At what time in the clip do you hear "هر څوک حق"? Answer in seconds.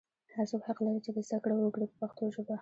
0.35-0.77